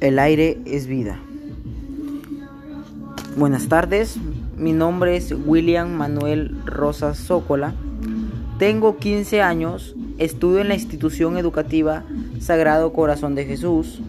El 0.00 0.18
aire 0.18 0.58
es 0.64 0.86
vida. 0.86 1.20
Buenas 3.36 3.68
tardes, 3.68 4.16
mi 4.56 4.72
nombre 4.72 5.14
es 5.14 5.34
William 5.44 5.90
Manuel 5.90 6.56
Rosas 6.64 7.18
Zócola. 7.18 7.74
Tengo 8.58 8.96
15 8.96 9.42
años, 9.42 9.94
estudio 10.16 10.60
en 10.60 10.68
la 10.68 10.74
institución 10.74 11.36
educativa 11.36 12.04
Sagrado 12.40 12.94
Corazón 12.94 13.34
de 13.34 13.44
Jesús. 13.44 14.00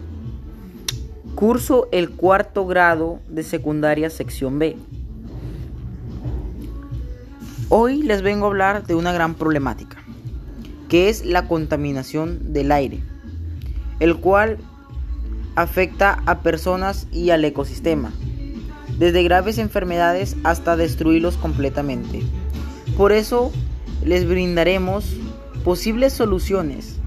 Curso 1.34 1.88
el 1.92 2.08
cuarto 2.08 2.66
grado 2.66 3.20
de 3.28 3.42
secundaria 3.42 4.08
sección 4.08 4.58
B. 4.58 4.78
Hoy 7.68 8.02
les 8.02 8.22
vengo 8.22 8.46
a 8.46 8.48
hablar 8.48 8.86
de 8.86 8.94
una 8.94 9.12
gran 9.12 9.34
problemática, 9.34 9.98
que 10.88 11.10
es 11.10 11.26
la 11.26 11.46
contaminación 11.48 12.54
del 12.54 12.72
aire, 12.72 13.00
el 14.00 14.16
cual 14.16 14.56
afecta 15.54 16.22
a 16.26 16.40
personas 16.42 17.06
y 17.12 17.30
al 17.30 17.44
ecosistema, 17.44 18.12
desde 18.98 19.22
graves 19.22 19.58
enfermedades 19.58 20.36
hasta 20.44 20.76
destruirlos 20.76 21.36
completamente. 21.36 22.22
Por 22.96 23.12
eso 23.12 23.52
les 24.04 24.26
brindaremos 24.26 25.16
posibles 25.64 26.12
soluciones. 26.12 26.98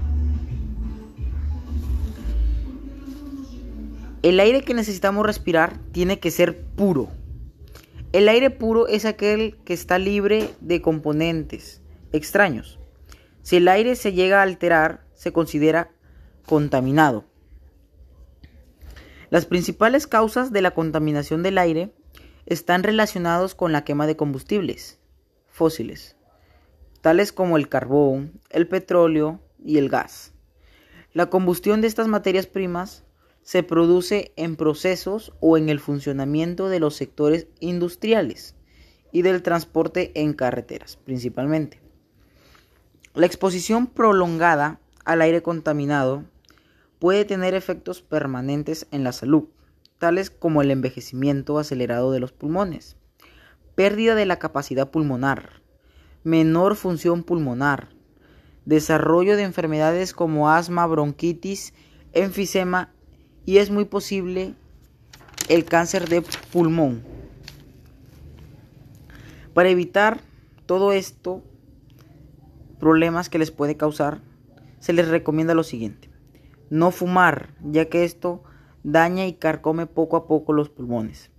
El 4.22 4.40
aire 4.40 4.62
que 4.62 4.74
necesitamos 4.74 5.24
respirar 5.24 5.78
tiene 5.92 6.18
que 6.18 6.30
ser 6.30 6.60
puro. 6.60 7.08
El 8.12 8.28
aire 8.28 8.50
puro 8.50 8.88
es 8.88 9.04
aquel 9.04 9.56
que 9.64 9.74
está 9.74 9.98
libre 9.98 10.50
de 10.60 10.80
componentes 10.80 11.82
extraños. 12.12 12.78
Si 13.42 13.56
el 13.56 13.68
aire 13.68 13.94
se 13.94 14.12
llega 14.12 14.40
a 14.40 14.42
alterar, 14.42 15.04
se 15.14 15.32
considera 15.32 15.90
contaminado. 16.46 17.24
Las 19.30 19.46
principales 19.46 20.06
causas 20.06 20.52
de 20.52 20.62
la 20.62 20.72
contaminación 20.72 21.42
del 21.42 21.58
aire 21.58 21.92
están 22.46 22.82
relacionados 22.82 23.54
con 23.54 23.72
la 23.72 23.84
quema 23.84 24.06
de 24.06 24.16
combustibles 24.16 24.98
fósiles, 25.50 26.16
tales 27.00 27.32
como 27.32 27.56
el 27.56 27.68
carbón, 27.68 28.40
el 28.50 28.68
petróleo 28.68 29.40
y 29.64 29.78
el 29.78 29.88
gas. 29.88 30.34
La 31.14 31.30
combustión 31.30 31.80
de 31.80 31.86
estas 31.86 32.08
materias 32.08 32.46
primas 32.46 33.04
se 33.42 33.62
produce 33.62 34.32
en 34.36 34.56
procesos 34.56 35.32
o 35.40 35.56
en 35.56 35.70
el 35.70 35.80
funcionamiento 35.80 36.68
de 36.68 36.78
los 36.78 36.94
sectores 36.94 37.46
industriales 37.58 38.54
y 39.12 39.22
del 39.22 39.42
transporte 39.42 40.12
en 40.14 40.34
carreteras, 40.34 40.96
principalmente. 40.96 41.80
La 43.14 43.24
exposición 43.24 43.86
prolongada 43.86 44.78
al 45.06 45.22
aire 45.22 45.42
contaminado 45.42 46.24
puede 46.98 47.24
tener 47.24 47.54
efectos 47.54 48.02
permanentes 48.02 48.86
en 48.90 49.04
la 49.04 49.12
salud, 49.12 49.44
tales 49.98 50.30
como 50.30 50.62
el 50.62 50.70
envejecimiento 50.70 51.58
acelerado 51.58 52.12
de 52.12 52.20
los 52.20 52.32
pulmones, 52.32 52.96
pérdida 53.74 54.14
de 54.14 54.26
la 54.26 54.38
capacidad 54.38 54.90
pulmonar, 54.90 55.62
menor 56.24 56.76
función 56.76 57.22
pulmonar, 57.22 57.88
desarrollo 58.64 59.36
de 59.36 59.44
enfermedades 59.44 60.12
como 60.12 60.50
asma, 60.50 60.86
bronquitis, 60.86 61.72
enfisema 62.12 62.90
y 63.44 63.58
es 63.58 63.70
muy 63.70 63.84
posible 63.84 64.54
el 65.48 65.64
cáncer 65.64 66.08
de 66.08 66.22
pulmón. 66.52 67.02
Para 69.54 69.68
evitar 69.68 70.20
todo 70.66 70.92
esto, 70.92 71.42
problemas 72.80 73.28
que 73.28 73.38
les 73.38 73.50
puede 73.50 73.76
causar, 73.76 74.20
se 74.80 74.92
les 74.92 75.08
recomienda 75.08 75.54
lo 75.54 75.62
siguiente. 75.62 76.05
No 76.70 76.90
fumar, 76.90 77.54
ya 77.62 77.88
que 77.88 78.04
esto 78.04 78.42
daña 78.82 79.26
y 79.26 79.34
carcome 79.34 79.86
poco 79.86 80.16
a 80.16 80.26
poco 80.26 80.52
los 80.52 80.68
pulmones. 80.68 81.30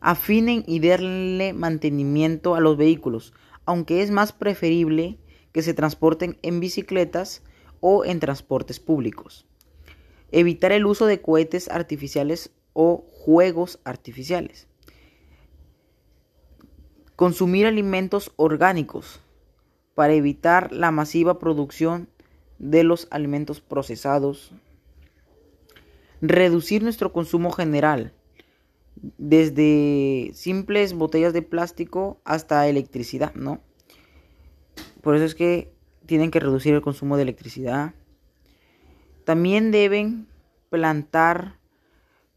Afinen 0.00 0.64
y 0.66 0.80
denle 0.80 1.52
mantenimiento 1.52 2.54
a 2.54 2.60
los 2.60 2.76
vehículos, 2.76 3.32
aunque 3.64 4.02
es 4.02 4.10
más 4.10 4.32
preferible 4.32 5.18
que 5.52 5.62
se 5.62 5.74
transporten 5.74 6.38
en 6.42 6.60
bicicletas 6.60 7.42
o 7.80 8.04
en 8.04 8.20
transportes 8.20 8.80
públicos. 8.80 9.46
Evitar 10.32 10.72
el 10.72 10.86
uso 10.86 11.06
de 11.06 11.20
cohetes 11.20 11.68
artificiales 11.68 12.50
o 12.72 13.04
juegos 13.10 13.78
artificiales. 13.84 14.68
Consumir 17.16 17.66
alimentos 17.66 18.32
orgánicos 18.36 19.20
para 19.94 20.14
evitar 20.14 20.72
la 20.72 20.90
masiva 20.90 21.38
producción 21.38 22.08
de 22.58 22.82
los 22.82 23.06
alimentos 23.10 23.60
procesados, 23.60 24.52
reducir 26.20 26.82
nuestro 26.82 27.12
consumo 27.12 27.50
general, 27.50 28.12
desde 29.18 30.30
simples 30.34 30.94
botellas 30.94 31.32
de 31.32 31.42
plástico 31.42 32.20
hasta 32.24 32.68
electricidad, 32.68 33.34
¿no? 33.34 33.60
Por 35.02 35.16
eso 35.16 35.24
es 35.24 35.34
que 35.34 35.72
tienen 36.06 36.30
que 36.30 36.40
reducir 36.40 36.74
el 36.74 36.82
consumo 36.82 37.16
de 37.16 37.22
electricidad. 37.22 37.94
También 39.24 39.70
deben 39.70 40.26
plantar 40.70 41.58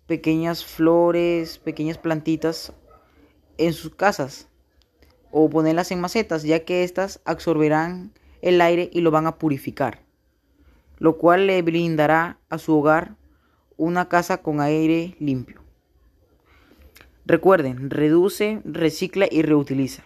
pequeñas 0.05 0.65
flores, 0.65 1.59
pequeñas 1.59 1.97
plantitas 1.97 2.73
en 3.57 3.73
sus 3.73 3.95
casas 3.95 4.47
o 5.31 5.49
ponerlas 5.49 5.91
en 5.91 5.99
macetas, 5.99 6.43
ya 6.43 6.63
que 6.63 6.83
éstas 6.83 7.21
absorberán 7.25 8.13
el 8.41 8.61
aire 8.61 8.89
y 8.93 9.01
lo 9.01 9.11
van 9.11 9.27
a 9.27 9.37
purificar, 9.37 10.03
lo 10.99 11.17
cual 11.17 11.47
le 11.47 11.61
brindará 11.61 12.39
a 12.49 12.57
su 12.57 12.77
hogar 12.77 13.15
una 13.77 14.09
casa 14.09 14.41
con 14.41 14.59
aire 14.59 15.15
limpio. 15.19 15.61
Recuerden, 17.25 17.89
reduce, 17.89 18.61
recicla 18.65 19.27
y 19.29 19.41
reutiliza. 19.41 20.03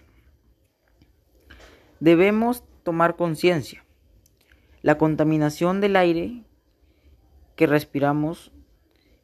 Debemos 2.00 2.64
tomar 2.82 3.16
conciencia. 3.16 3.84
La 4.82 4.98
contaminación 4.98 5.80
del 5.80 5.96
aire 5.96 6.44
que 7.56 7.66
respiramos 7.66 8.52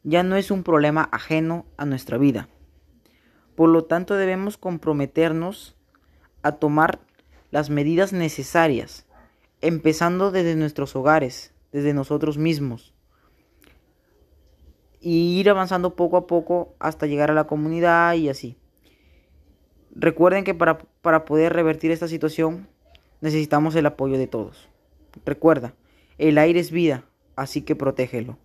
ya 0.03 0.23
no 0.23 0.37
es 0.37 0.49
un 0.49 0.63
problema 0.63 1.09
ajeno 1.11 1.65
a 1.77 1.85
nuestra 1.85 2.17
vida. 2.17 2.47
Por 3.55 3.69
lo 3.69 3.83
tanto, 3.83 4.15
debemos 4.15 4.57
comprometernos 4.57 5.75
a 6.41 6.53
tomar 6.53 6.99
las 7.51 7.69
medidas 7.69 8.13
necesarias, 8.13 9.05
empezando 9.59 10.31
desde 10.31 10.55
nuestros 10.55 10.95
hogares, 10.95 11.53
desde 11.73 11.93
nosotros 11.93 12.37
mismos, 12.37 12.93
y 15.01 15.39
ir 15.39 15.49
avanzando 15.49 15.95
poco 15.95 16.17
a 16.17 16.27
poco 16.27 16.73
hasta 16.79 17.05
llegar 17.05 17.31
a 17.31 17.35
la 17.35 17.47
comunidad 17.47 18.13
y 18.15 18.29
así. 18.29 18.57
Recuerden 19.95 20.43
que 20.43 20.53
para, 20.53 20.77
para 21.01 21.25
poder 21.25 21.53
revertir 21.53 21.91
esta 21.91 22.07
situación 22.07 22.67
necesitamos 23.21 23.75
el 23.75 23.85
apoyo 23.85 24.17
de 24.17 24.27
todos. 24.27 24.69
Recuerda, 25.25 25.73
el 26.17 26.37
aire 26.37 26.59
es 26.59 26.71
vida, 26.71 27.05
así 27.35 27.61
que 27.61 27.75
protégelo. 27.75 28.37